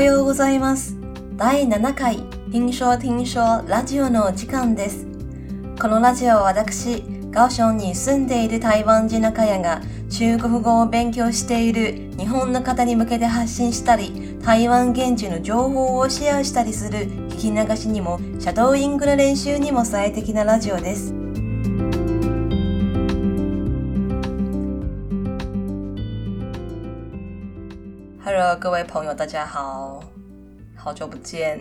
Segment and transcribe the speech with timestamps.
[0.00, 0.96] はようございます。
[1.36, 5.06] 第7回听说听说ラジオの时间です。
[5.78, 21.19] このラジオは私、高雄に住んでいる台湾人のかやが中国语を勉强している日本の方に向けて発信したり、台湾现地の情报をシェアしたりする闻き流しにもシャドーイングの练习にも最适なラジオです。
[28.58, 30.02] 各位朋友，大家好，
[30.74, 31.60] 好久不见。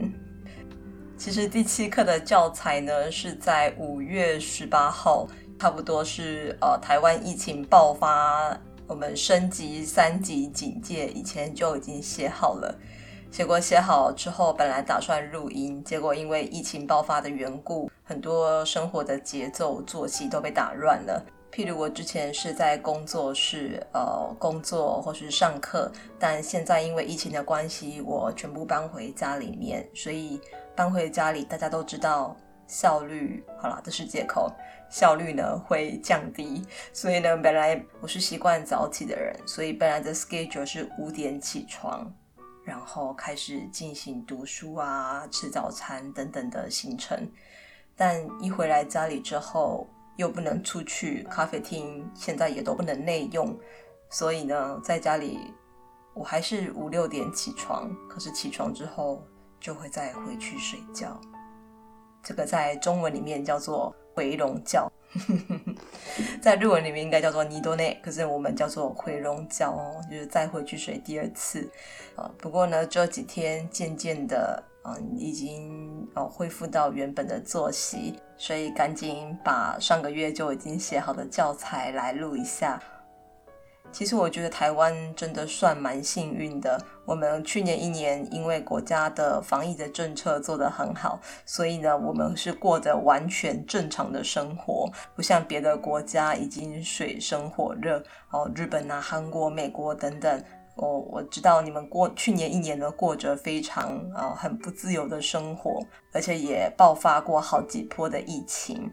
[1.18, 5.28] 其实第七课的教材呢，是在五月十八号，
[5.60, 12.74] 差不多是呃台湾疫情爆发，我们升级三级警戒以前就已经写好了。
[13.30, 21.22] 结果写好之后，本来打算录音，结果因为疫情爆发的缘故，很多生活的节奏作息都被打乱了。
[21.52, 30.40] 譬如我之前是在工作室呃工作或是上课，但现在因为疫情的关系，我全部搬回家里面，所以
[30.76, 34.52] 搬回家里，大家都知道效率好啦，这是借口，
[34.92, 36.64] 效率呢会降低。
[36.94, 42.14] 所以呢，本来我是习惯早起的人，所以本来的 schedule 是五点起床，
[42.64, 47.30] 然后开始进行读书啊、吃早餐等等的行程，
[47.96, 49.88] 但一回来家里之后。
[50.20, 53.58] 又不能出去咖啡厅，现在也都不能内用，
[54.10, 55.40] 所以呢，在家里
[56.14, 59.26] 我还是五六点起床，可是起床之后
[59.62, 61.18] 就会再回去睡觉。
[62.22, 64.92] 这个在中文里面叫做回笼觉，
[66.44, 71.72] 在日文里面应该叫做二度寝，可是我们叫做回笼觉哦，就是再回去睡第二次。
[72.18, 74.62] 啊，不过呢，这几天渐渐的。
[74.90, 82.82] 嗯，已经哦恢复到原本的作息，所以赶紧把上个月就已经写好的教材来录一下。
[83.92, 100.44] 其实我觉得台湾真的算蛮幸运的，我们去年一年因为国家的防疫的政策做得很好，所以呢，我们是过着完全正常的生活，不像别的国家已经水深火热哦，日本啊、韩国、美国等等。
[100.82, 105.80] 哦，我知道你们过去年一年呢，过着非常啊、很不自由的生活，
[106.14, 108.90] 而且也爆发过好几波的疫情。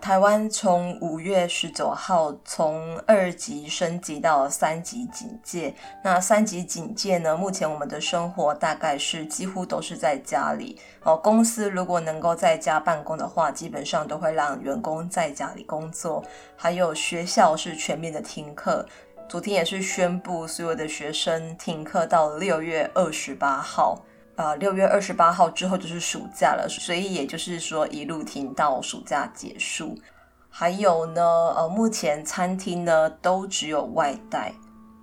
[0.00, 5.74] 台湾从五月十九号从二级升级到三级警戒。
[6.04, 10.78] 那三级警戒呢，目前我们的生活大概是几乎都是在家里。
[11.02, 16.22] 哦，公司如果能够在家办公的话，基本上都会让员工在家里工作。
[16.54, 18.86] 还有学校是全面的停课。
[19.28, 24.02] 昨天也是宣布所有的学生停课到六月二十八号，
[24.36, 29.94] 啊、呃，六月二十八号之后就是暑假了，所以也就是说一路停到暑假结束。
[30.48, 34.50] 还有呢，呃，目前餐厅呢都只有外带，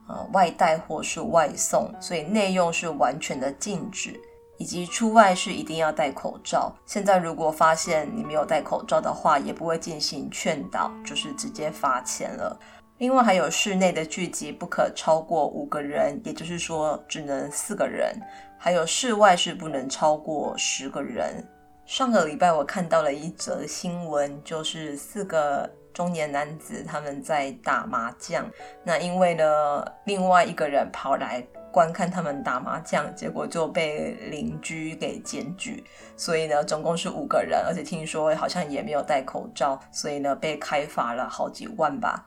[0.08, 4.20] 呃，外带或是外送，所以内用是完全的禁止，
[4.58, 6.76] 以及出外是一定要戴口罩。
[6.88, 12.60] 现在如果发现你没有戴口罩的话，也不会进行劝导，就是直接罚钱了。
[12.98, 18.16] 另外还有室内的聚集不可超过五个人，也就是说只能四个人。
[18.58, 21.44] 还有室外是不能超过十个人。
[21.86, 28.50] 上个礼拜我看到了一则新闻，就是四个中年男子他们在打麻将。
[28.82, 35.84] 那因为呢，另外一个人跑来观看他们打麻将，结果就被邻居给检举。
[36.16, 42.26] 所以呢，总共是五个人，而且听说好像也没有戴口罩，所以呢被开罚了好几万吧。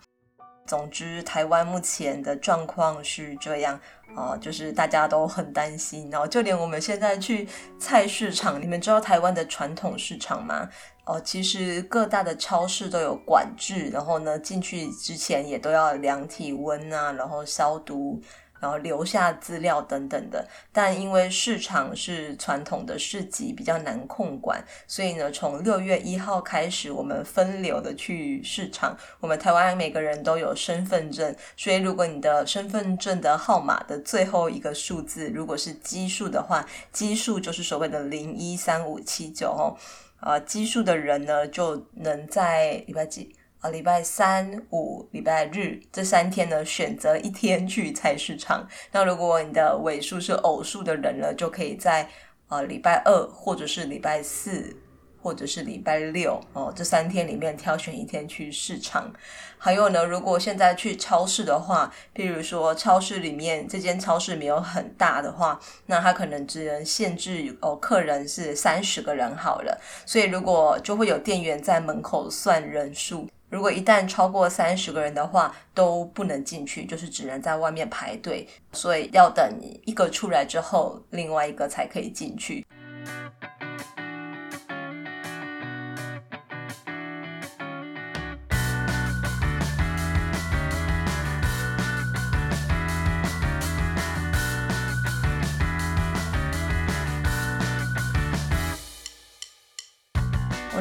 [0.68, 3.74] 总之，台湾目前的状况是这样
[4.14, 7.48] 啊、呃，就是大家都很担心，然后就连我们现在去
[7.80, 10.68] 菜市场，你们知道台湾的传统市场吗？
[11.06, 18.20] 哦、其实各大的超市都有管制，然后呢，进去之前也都要量体温啊，然后消毒。
[18.60, 28.96] 然后留下资料等等的，但因为市场是传统的市集，比较难控管，所以呢，从六月一号开始，我们分流的去市场。
[29.20, 39.76] 我们台湾每个人都有身份证，所以如果你的身份证的号码的最后一个数字如果是奇数的话，奇数就是所谓的零一三五七九哦，
[40.20, 43.34] 啊，奇数的人呢就能在礼拜几？
[43.60, 48.68] 啊，礼拜三、五、礼拜日这三天呢，选择一天去菜市场。
[48.92, 52.08] 那如果你的尾数是偶数的人呢，就可以在
[52.48, 54.76] 呃礼拜二，或者是礼拜四，
[55.20, 59.12] 或者是礼拜六哦，这三天里面挑选一天去市场。
[59.58, 69.76] 还有呢，如果现在去超市的话，譬如说超市里面这间超市没有很大的话，那它可能只能限制哦客人是三十个人好了。
[70.06, 73.28] 所以如果就会有店员在门口算人数。
[73.50, 82.66] 如果一旦超过三十个人的话，都不能进去，就是只能在外面排队，所以要等一个出来之后，另外一个才可以进去。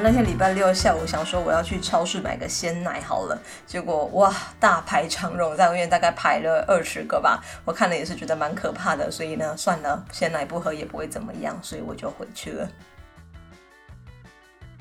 [0.10, 12.66] 那天礼拜六下午想说我要去超市买个鲜奶好了，结果哇，大排长龙，在外面大概排了二十个吧，我看了也是觉得蛮可怕的，所以呢，算了，鲜奶不喝也不会怎么样，所以我就回去了。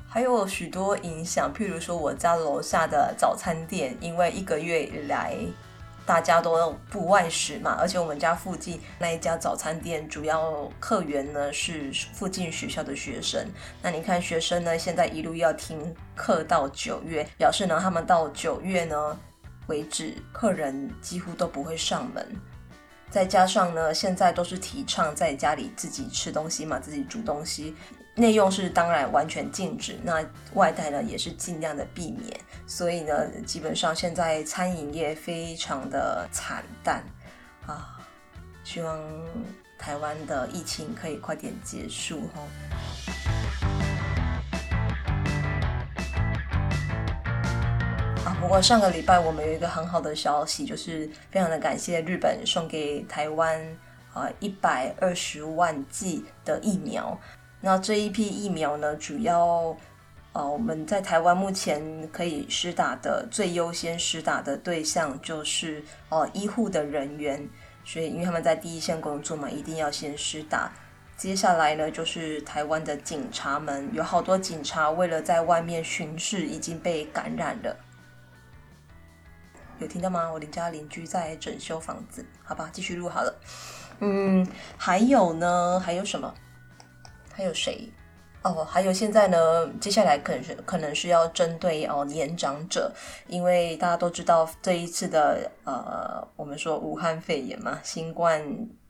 [0.07, 5.35] 还有许多影响，譬如说我家楼下的早餐店，因为一个月以来。
[6.07, 13.45] 大家都不外食嘛，而且我们家附近那一家早餐店主要客源呢是附近学校的学生。
[13.83, 19.19] 那你看学生呢，现在一路要停课到九月，表示呢他们到九月呢
[19.67, 22.25] 为止，客人几乎都不会上门。
[23.11, 27.75] 再加上呢，现在都是提倡在家里自己吃东西嘛，自己煮东西。
[28.19, 30.25] 内用是当然完全禁止，那
[30.55, 32.35] 外带呢也是尽量的避免，
[32.67, 37.05] 所以呢，基本上现在餐饮业非常的惨淡
[37.67, 38.01] 啊，
[38.65, 38.99] 希望
[39.79, 42.41] 台湾的疫情可以快点结束哈。
[48.25, 53.61] 啊，不过上个礼拜我们有一个很好的消息，就是非常的感谢日本送给台湾
[54.15, 57.21] 啊一百二十万剂的疫苗。
[57.67, 59.77] 那这一批疫苗呢，主要
[60.33, 67.45] 呃，我们在台湾目前可以施打的最优先施打的对象就是呃医护的人员，
[67.85, 70.71] 所以因为他们在第一线工作嘛，一定要先施打。
[71.17, 77.77] 接下来呢，就是台湾的警察们，有好多警察为了在外面巡视，已经被感染了。
[79.81, 80.31] 有听到吗？
[80.31, 83.35] 我邻家邻居在整修房子，好吧，继续录好了。
[83.99, 84.47] 嗯，
[84.77, 86.33] 还有呢，还有什么？
[87.37, 87.87] 还有谁？
[88.43, 92.91] 哦，还有现在呢，接下来可能是可能是要针对哦年长者，
[93.27, 98.43] 因为大家都知道这一次的呃，我们说武汉肺炎嘛，新冠。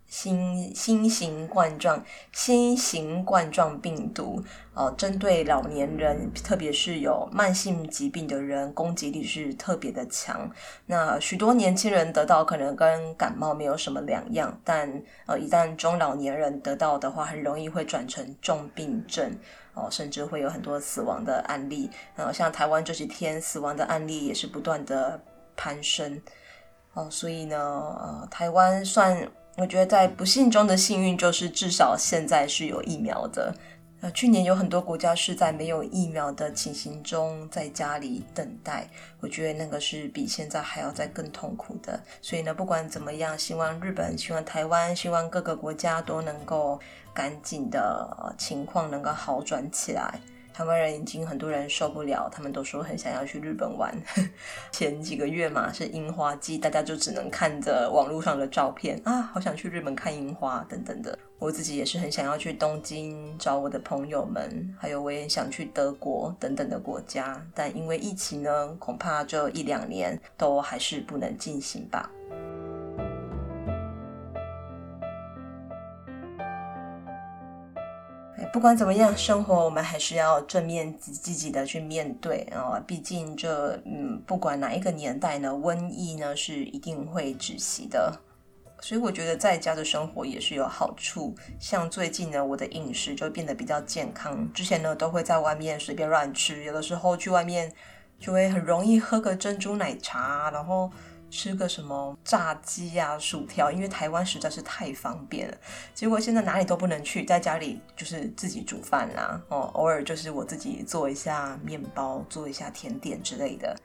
[0.08, 4.43] 新新型冠状新型冠状病毒
[4.73, 10.49] 哦，针对老年人，特别是有慢性疾病的人，攻击力是特别的强。
[10.87, 19.37] 那许多年轻人得到可能跟感冒没有什么两样，但呃，一旦中老年人得到的话，很容易会转成重病症
[19.75, 21.91] 哦，甚至会有很多死亡的案例。
[22.14, 25.20] 呃，像台湾这几天死亡的案例也是不断的
[25.56, 26.23] 攀升
[26.94, 29.29] 哦，所以呢，呃，台湾算。
[29.56, 33.55] 我觉得在不幸中的幸运，就是至少现在是有疫苗的。
[34.03, 38.87] 呃，去年有很多国家是在没有疫苗的情形中在家里等待，
[39.20, 41.99] 我觉得那个是比现在还要再更痛苦的。
[42.20, 46.79] 所以呢，不管怎么样，希望日本、希望台湾、希望各个国家都能够
[47.14, 50.20] 赶紧的情况能够好转起来。
[50.56, 53.94] 台湾人已经很多人受不了，他们都说很想要去日本玩。
[54.73, 61.19] 前几个月嘛，是樱花季，大家就只能看着网络上的照片啊，好想去日本看樱花等等的。
[61.38, 72.11] 我自己也是很想要去东京找我的朋友们，还有我也想去德国等等的国家，但因为疫情呢，恐怕这一两年都还是不能进行吧。
[78.56, 82.82] 不管怎么样，生活我们还是要正面积极的去面对啊！
[82.86, 88.19] 毕竟这嗯，不管哪一个年代呢，瘟疫呢是一定会止息的。
[88.81, 91.34] 所以我觉得在家的生活也是有好处。
[91.60, 94.51] 像最近呢，我的饮食就变得比较健康。
[94.55, 97.70] 之前呢，都会在外面随便乱吃，有的时候去外面
[98.19, 100.91] 就会很容易喝个珍珠奶茶，然后。
[101.30, 105.56] 吃个什么炸鸡啊、薯条，因为台湾实在是太方便了。
[105.94, 109.40] 结果现在哪里都不能去，在家里就是自己煮饭啦。
[109.48, 113.76] 哦，偶尔就是我自己做一下面包，做一下甜点之类的。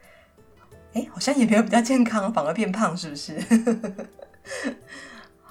[0.94, 3.38] 哎，好像也没有比较健康，反而变胖，是不是？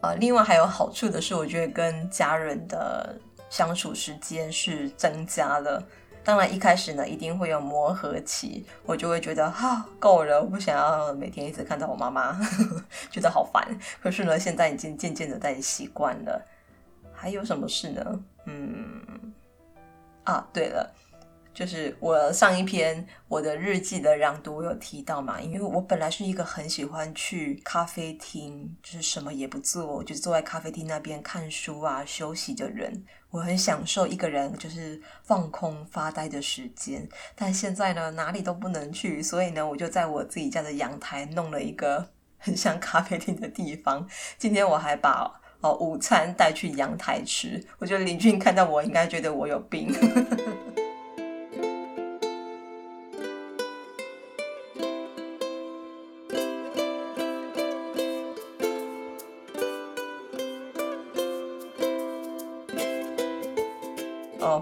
[0.00, 3.18] 啊， 另外还有好处的是，我觉得跟家人的
[3.49, 5.82] 相处时间是增加了。
[6.23, 12.39] 当然，一开始呢，一定会有磨合期，我就会觉得哈够了，我不想要每天一直看到我妈妈，
[13.11, 13.67] 觉得好烦。
[14.03, 16.47] 可是呢，现在已经渐渐的在习惯了。
[17.12, 18.21] 还有什么事呢？
[18.45, 19.33] 嗯，
[20.25, 20.91] 啊，对了，
[21.52, 33.04] 就是我上一篇我的日记的朗读有提到嘛，因为我本来是一个很喜欢去咖啡厅，就是什么也不做，就坐在咖啡厅那边看书啊、休息的人。
[33.30, 37.09] 我很享受一个人就是放空发呆的时间。
[37.37, 44.09] 但现在呢，哪里都不能去，所以呢，我就在我自己家的阳台弄了一个很像咖啡厅的地方。
[44.38, 45.30] 今天我还把
[45.61, 49.92] 哦午餐带去阳台吃，我觉得邻居看到我应该觉得我有病。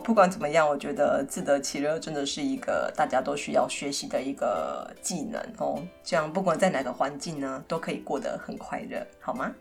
[0.09, 5.87] 不管怎么样，我觉得自得其乐真的是一个大家都需要学习的一个技能哦。
[6.03, 9.55] 这样不管在哪个环境呢，都可以过得很快乐，好吗？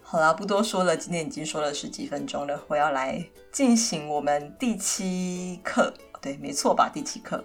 [0.00, 3.22] 好啦，不多说了，今天已经说了十几分钟了，我要来
[3.52, 5.92] 进行我们第七课。
[6.22, 6.88] 对，没错吧？
[6.88, 7.44] 第七课，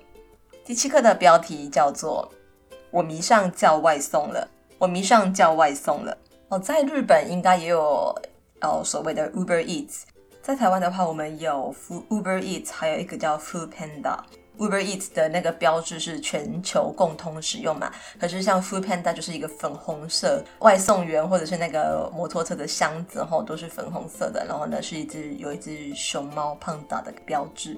[0.64, 2.32] 第七课的标题叫做
[2.90, 4.48] “我迷上叫外送了”。
[4.80, 8.18] 我迷上叫外送了哦，在日本应该也有
[8.62, 10.04] 哦所谓的 Uber Eats。
[10.44, 11.74] 在台湾的话，我们有
[12.10, 14.20] Uber Eats，还有一个叫 Food Panda。
[14.58, 17.90] Uber Eats 的那个标志是全球共通使用嘛？
[18.20, 24.46] 可是像 Food Panda 就是一个粉红色外送员或者是那个摩托车的箱子，吼，都是粉红色的。
[24.46, 27.78] 然后呢，是一只有一只熊猫 Panda 的标志。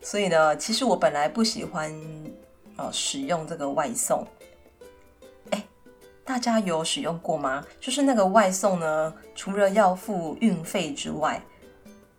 [0.00, 1.92] 所以呢，其实我本来不喜欢
[2.76, 4.24] 呃使用这个外送。
[5.50, 5.60] 哎，
[6.24, 7.64] 大家有使用过吗？
[7.80, 11.42] 就是那个外送呢，除了要付运费之外，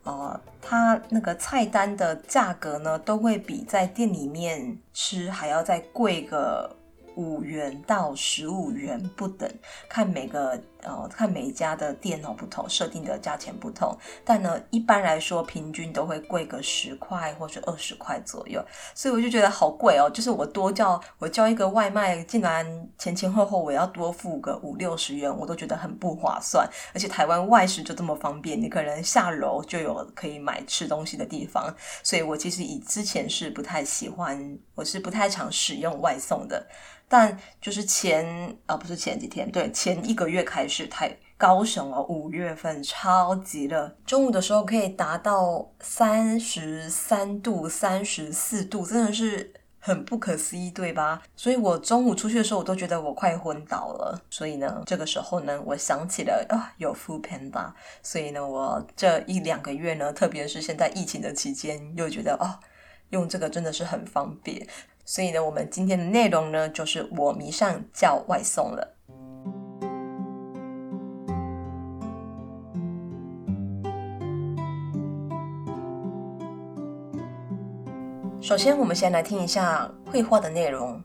[0.06, 6.76] 呃，它那个菜单的价格呢，都会比在店里面吃还要再贵个
[7.16, 9.50] 五元到十五元不等，
[9.90, 18.64] 看每个呃看每一家的店哦不同，设定的价钱不同，但呢一般来说平均都会贵个十块或者二十块左右，
[18.94, 31.74] 所以我就觉得好贵哦，就是我多叫我叫一个外卖，竟然前前后后我要多付个五六十元，我都觉得很不划算，而且台湾外食就这么方便，你可能下楼就有可以买吃东西的地方，
[32.04, 36.66] 所以我其实以之前是不太喜欢，我是不太常使用外送的。
[37.08, 51.22] 但就是前啊，不是前几天，对，前一个月开始，是太高雄哦，五月份超级热，中午的时候可以达到三十三度、三十四度，真的是很不可思议，对吧？
[51.34, 54.22] 所以我中午出去的时候，我都觉得我快昏倒了。
[54.30, 57.72] 所以呢，这个时候呢，我想起了啊，有 Foodpanda，
[58.04, 62.60] 所以呢，我这一两个月呢，特别是现在疫情的期间，又觉得哦，
[63.12, 64.68] 用这个真的是很方便。
[65.06, 68.95] 所以呢，我们今天的内容呢，就是我迷上叫外送了。
[78.46, 81.02] 首先，我们先来听一下绘画的内容。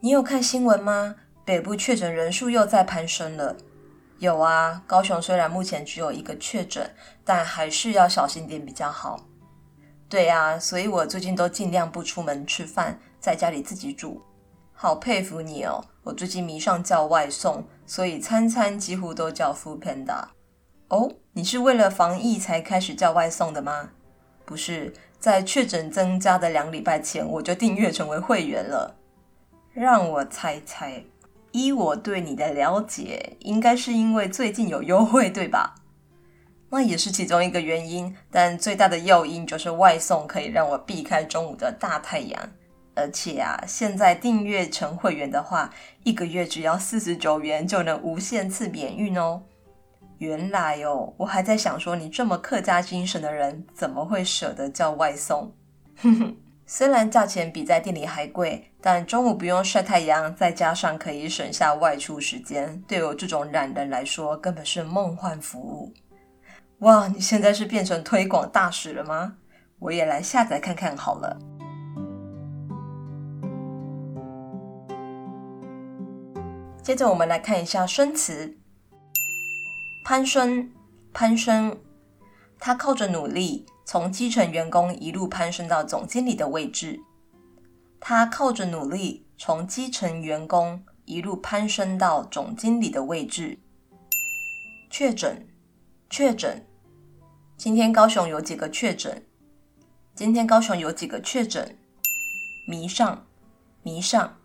[0.00, 1.14] 你有看新闻吗？
[1.46, 3.56] 北部确诊人数又在攀升了。
[4.18, 9.24] 有啊，高雄虽然目前只有一个确诊，但还是要小心点比较好。
[10.10, 14.20] 对啊，所以我最近都尽量不出门吃饭，在家里自己煮。
[14.74, 15.82] 好佩服你哦！
[16.02, 20.24] 我最近迷上叫外送，所以餐餐几乎都叫 Foodpanda。
[20.88, 23.88] 哦，你是为了防疫才开始叫外送的吗？
[24.44, 28.96] 不是，在确诊增加的两礼拜前，我就订阅成为会员了。
[29.72, 31.04] 让我猜猜，
[31.52, 35.76] 依我对你的了解，应该是因为最近有优惠，对吧？
[36.70, 42.50] 那也是其中一个原因，但最大的诱因就是外送可以让我避开中午的大太阳，
[42.96, 49.42] 而且啊，现在订阅成会员的话，一个月只要四十九元就能无限次免运哦。
[50.22, 55.52] 原来哦，我还在想说，你这么客家精神的人，怎么会舍得叫外送？
[55.96, 65.92] 哼哼，虽然价钱比在店里还贵，但中午不用晒太阳，再加上可以省下外出时间，对我这种懒人来说，根本是梦幻服务。
[66.78, 69.34] 哇，你现在是变成推广大使了吗？
[69.80, 71.36] 我也来下载看看好了。
[76.80, 78.56] 接着我们来看一下生词，
[80.04, 80.70] 攀升，
[81.12, 81.78] 攀升，
[82.58, 87.00] 他靠着努力从基层员工一路攀升到总经理的位置。
[88.00, 93.60] 他靠着努力从基层员工一路攀升到总经理的位置。
[94.90, 95.46] 确诊，
[96.10, 96.66] 确诊。
[97.56, 99.24] 今天高雄有几个确诊？
[100.16, 101.78] 今天高雄有几个确诊？
[102.66, 103.24] 迷上，
[103.82, 104.36] 迷上。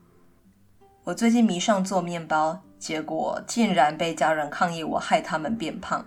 [1.06, 6.05] 我最近迷上做面包，结果竟然被家人抗议我害他们变胖。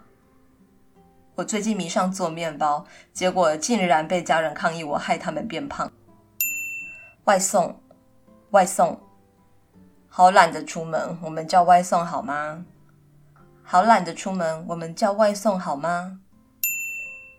[1.34, 5.90] 我最近迷上做面包，结果竟然被家人抗议我害他们变胖。
[7.24, 7.80] 外送，
[8.50, 9.00] 外送，
[10.08, 12.64] 好懒得出门，我们叫外送好吗？
[13.62, 16.20] 好懒得出门，我们叫外送好吗？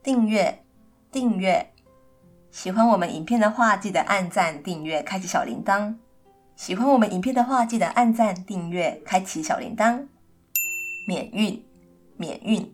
[0.01, 0.63] 订阅，
[1.11, 1.73] 订阅，
[2.49, 5.95] 喜欢我们影片的话，记得按赞、订阅、开启小铃铛。
[6.61, 10.05] 喜欢我们影片的话，记得按赞、订阅、开启小铃铛。
[11.07, 11.65] 免运，
[12.17, 12.71] 免运。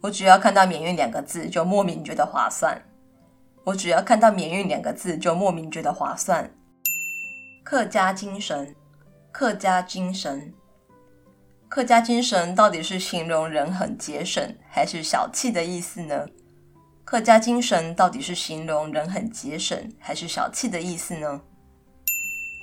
[0.00, 2.82] 我只要看到“免运”两个字，就莫名觉得划算。
[3.64, 6.50] 我只要看到“免运”两个字，就莫名觉得划算。
[7.62, 8.74] 客家精神，
[9.30, 10.54] 客家精神，
[11.68, 16.26] 客家精神到底是形容人很节省，还是小气的意思呢？
[17.04, 21.42] 客家精神到底是形容人很节省，还是小气的意思呢？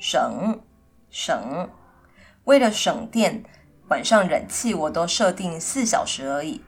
[0.06, 0.60] 省，
[1.10, 1.70] 省，
[2.44, 3.42] 为了省电，
[3.88, 6.62] 晚上冷气我都设定四小时而已。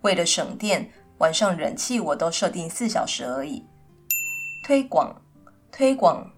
[0.00, 3.66] 为了省电，晚上冷气我都设定四小时而已。
[4.66, 5.20] 推广，
[5.70, 6.32] 推广，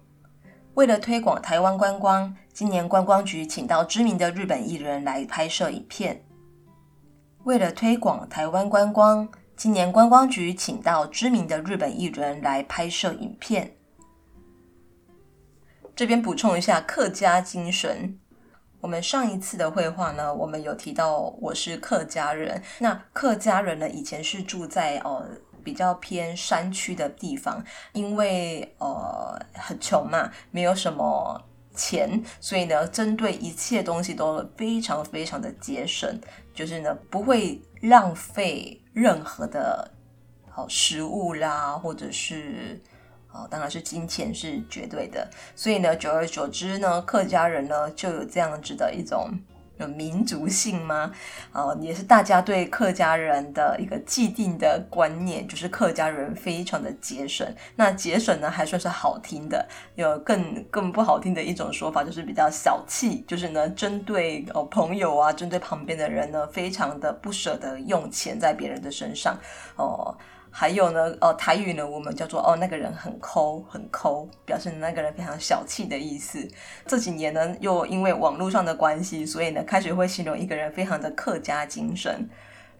[0.73, 6.21] 为了推广台湾观光，今年观光局请到知名的日本艺人来拍摄影片。
[7.45, 13.76] 为了推广台湾观光，今年观光局请到知名的日本艺人来拍摄影片。
[15.97, 18.19] 这边补充一下客家精神。
[18.81, 22.61] 我们上一次的绘画呢，我们有提到我是客家人。
[22.77, 25.27] 那客家人呢，以前是住在呃
[25.63, 36.21] 比较偏山区的地方，因为呃很穷嘛，没有什么钱，所以呢，针对一切东西都非常非常的节省，
[36.53, 39.89] 就是呢不会浪费任何的
[40.47, 42.79] 好食物啦，或者是。
[43.37, 49.29] 哦，当然是金钱是绝对的，所以呢，久而久之呢，客家人呢就有这样子的一种
[49.77, 51.11] 有民族性吗？
[51.51, 57.47] 哦，也是大家对客家人的一个既定的观念，就是客家人非常的节省。
[57.75, 59.63] 那节省呢还算是好听的，
[59.93, 69.37] 有更更不好听的一种说法，就是比较小气，就是呢针对哦朋友啊，针对旁边的人呢，非常的不舍得用钱在别人的身上
[69.75, 70.17] 哦。
[70.59, 76.49] 还有呢，哦，台语呢，我们叫做哦，那个人很抠，很抠，表示那个人非常小气的意思。
[76.87, 82.27] 这几年呢，又因为网络上的关系，所以呢，开始会形容一个人非常的客家精神。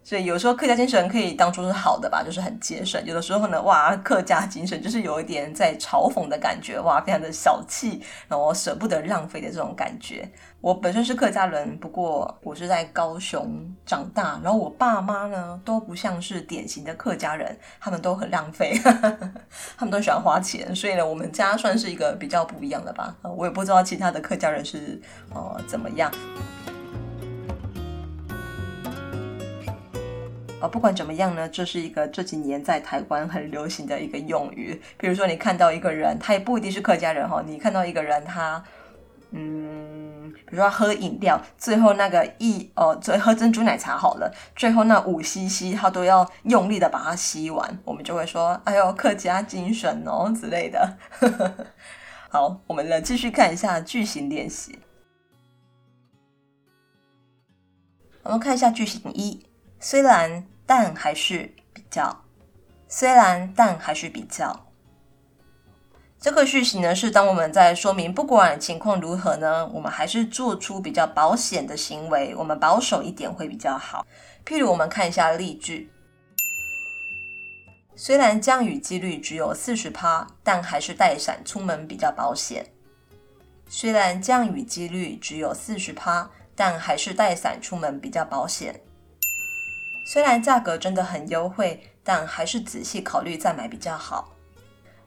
[0.07, 3.03] 所以有时候客家精神可以当作是好的吧，就是很节省。
[3.05, 10.25] 有的时候呢，哇，客家精神就是有一点在嘲讽的感觉，哇，非常的小气，然后舍不得浪费的这种感觉。
[10.61, 18.79] 我本身是客家人，不过我是在高雄长大，然后我爸妈呢都不像是典型的客家人，他们都很浪费，
[19.75, 23.13] 他们都喜欢花钱，所以呢，我们家算是一个比较不一样的吧。
[23.35, 25.01] 我也不知道其他的客家人是
[25.33, 26.09] 呃怎么样。
[30.59, 34.81] 啊，不管怎么样呢，这是一个这几年在台湾很流行的一个用语。
[34.97, 38.63] 比如说，你看到一个人，他也不一定是客家人哈，你看到一个人，他，
[39.29, 50.97] 嗯，比如说喝饮料，最后那个一哦，最喝珍珠奶茶好了，最后那五 CC 他都要用力的把它吸完，我们就会说，哎呦，客家精神哦之类的。
[52.29, 54.79] 好，我们来继续看一下句型练习。
[58.23, 59.46] 我们看一下句型一。
[59.79, 62.23] 虽然，但还是比较。
[62.87, 64.65] 虽然，但还是比较。
[66.19, 74.05] 这个句型呢，是当我们在说明不管情况如何呢，我们还是做出比较保险的行为，我们保守一点会比较好。
[74.43, 75.91] 譬如，我们看一下例句：
[77.95, 82.65] 虽然降雨几率只有四十趴，但还是带伞出门比较保险。
[83.69, 88.81] 虽然降雨几率只有四十趴，但还是带伞出门比较保险。
[90.09, 94.33] 虽然价格真的很优惠，但还是仔细考虑再买比较好。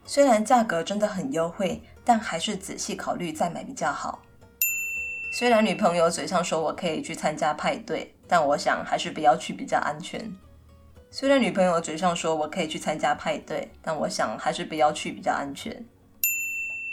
[0.04, 4.20] 虽然价格真的很优惠，但还是仔细考虑再买比较好。
[5.32, 10.30] 虽然女朋友嘴上说我可以去参加派对，但我想还是不要去比较安全。
[11.10, 15.82] 虽然女朋友嘴上说我可以去参加派对，但我想还是不要去比较安全。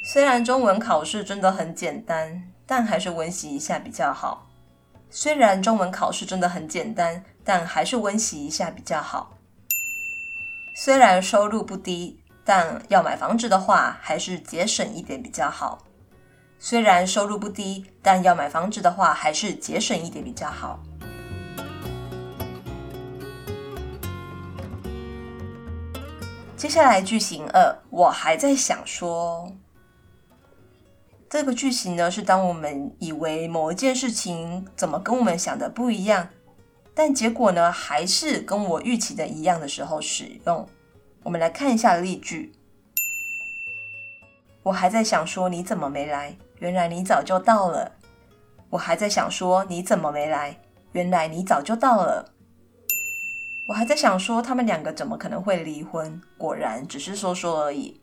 [0.06, 4.48] 虽然中文考试真的很简单，但还是温习一下比较好。
[5.10, 9.38] 虽然中文考试真的很简单，但还是温习一下比较好。
[10.76, 15.86] 虽然收入不低，但要买房子的话，还是节省一点比较好。
[16.60, 20.84] 虽然收入不低，但要买房子的话，还是节省一点比较好。
[26.58, 29.56] 接下来句型二，我还在想说。
[31.30, 36.30] 这个句型呢，是当我们以为某一件事情怎么跟我们想的不一样，
[36.98, 40.68] 但结果呢，还是跟我预期的一样的时候使用。
[41.22, 42.52] 我们来看一下例句。
[44.64, 47.92] 我还在想说你怎么没来，原来你早就到了。
[48.72, 50.60] 我还在想说你怎么没来，
[50.94, 52.34] 原来你早就到了。
[53.68, 58.02] 我还在想说他们两个怎么可能会离婚，果然只是说说而已。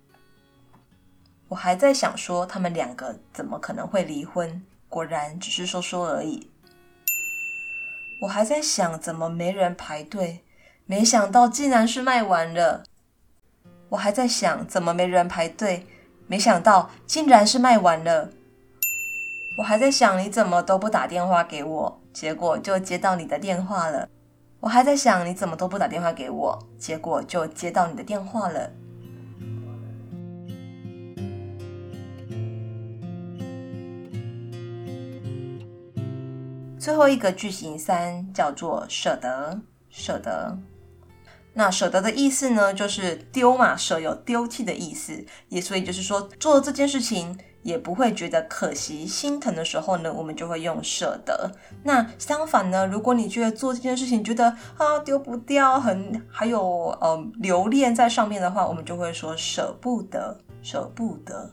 [1.48, 6.48] 我还在想说他们两个怎么可能会离婚，果然只是说说而已。
[8.24, 10.40] 我还在想怎么没人排队，
[10.86, 12.84] 没想到竟然是卖完了。
[13.90, 15.86] 我还在想怎么没人排队，
[16.26, 18.30] 没想到竟然是卖完了。
[19.58, 24.08] 我还在想你怎么都不打电话给我，结果就接到你的电话了。
[24.60, 28.70] 我还在想你怎么都不打电话给我，结果就接到你的电话了。
[36.84, 40.58] 最后一个句型三叫做舍得，舍得。
[41.54, 51.50] 那舍得的意思呢，就是丢嘛，舍有丢弃的意思，也所以就是说做这件事情也不会觉得可惜、心疼的时候呢，我们就会用舍得。
[51.84, 56.62] 那相反呢，如果你觉得做这件事情觉得啊丢不掉，很还有
[57.00, 61.50] 呃留恋在上面的话，我们就会说舍不得，舍不得。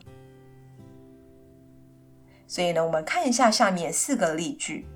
[2.46, 4.86] 所以呢，我们看一下下面四个例句。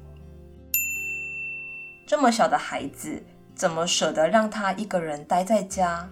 [2.07, 3.21] 这么小的孩子，
[3.57, 6.09] 怎么舍得让他一个人待在家？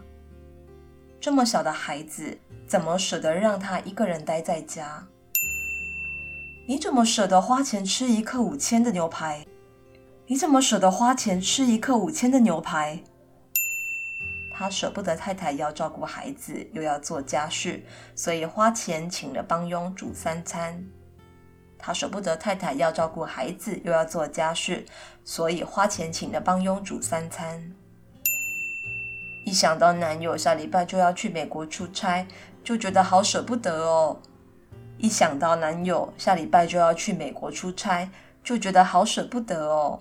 [1.21, 5.07] 这么小的孩子，怎么舍得让他一个人待在家？
[6.67, 9.47] 你怎么舍得花钱吃一克五千的牛排？
[10.27, 13.01] 你怎么舍得花钱吃一克五千的牛排？
[14.51, 17.81] 他舍不得太太要照顾孩子，又要做家事，
[18.17, 20.85] 所以花钱请了帮佣煮三餐。
[21.87, 24.87] 他舍不得太太要照顾孩子，又要做家事，
[25.23, 27.75] 所以花钱请了帮佣煮三餐。
[29.45, 32.27] 一想到男友下礼拜就要去美国出差，
[32.65, 34.17] 就觉得好舍不得哦。
[34.97, 38.09] 一想到男友下礼拜就要去美国出差，
[38.43, 40.01] 就觉得好舍不得哦。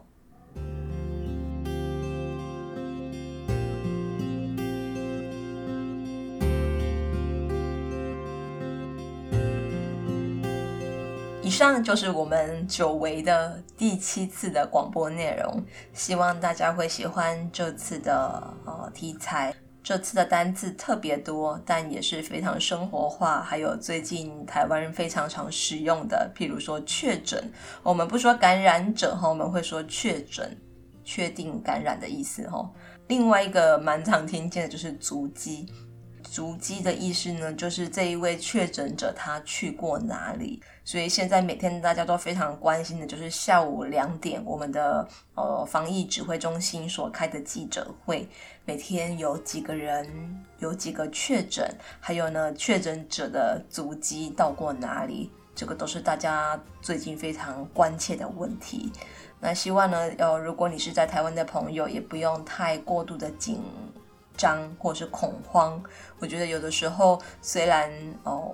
[11.53, 15.63] 以上就是我们久违的第七次的广播内容，
[15.93, 19.53] 希望大家会喜欢这次的呃题材。
[19.83, 27.51] 这次的单字特别多，但也是非常生活化，还有最近台湾人非常常使用的，譬如说确诊，
[27.83, 30.57] 我们不说感染者哈，我们会说确诊，
[31.03, 32.67] 确定感染的意思哈。
[33.09, 35.71] 另外一个蛮常听见的就是足迹。
[36.33, 40.59] 足迹的意思呢，就是这一位确诊者他去过哪里。
[40.83, 48.27] 所以现在每天大家都非常关心的就是下午两点我们的呃防疫指挥中心所开的记者会，
[48.65, 58.91] 每天有几个人，有几个确诊，还有呢确诊者的足迹到过哪里，这个都是大家最近非常关切的问题。
[59.39, 63.61] 那希望呢，呃，如果你是在台湾的朋友，也不用太过度的紧
[64.35, 65.81] 张或是恐慌，
[66.19, 67.91] 我觉得有的时候虽然
[68.23, 68.53] 哦，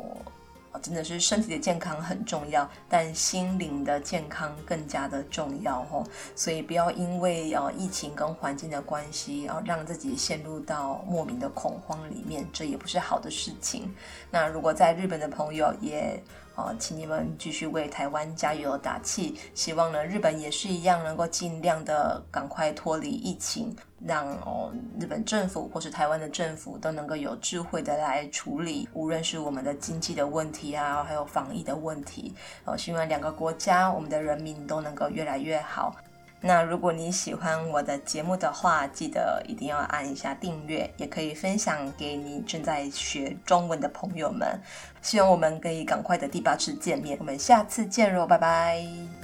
[0.82, 6.06] 真的是身体的健康很重要，但心灵的健康更加的重要哦。
[6.36, 13.94] 所以不要因为呃疫情跟环境的关系，然后让自己陷入到莫名的恐慌里面，这也不是好的事情。
[14.32, 16.22] 那如果在日本的朋友也。
[16.60, 19.40] 哦，请你们继续为台湾加油打气。
[19.54, 23.74] 希望呢，日本也是一样，能够尽量的赶快脱离疫情，
[24.06, 32.36] 让哦日本政府或是台湾的政府都能够有智慧的来处理，无论是我们的经济的问题啊，还有防疫的问题。
[32.66, 35.96] 哦，希望两个国家，我们的人民都能够越来越好。
[36.42, 44.48] 那如果你喜欢我的节目的话，记得一定要按一下订阅，也可以分享给你正在学中文的朋友们。
[45.02, 49.19] 希望我们可以赶快的第八次见面，我们下次见喽，拜拜。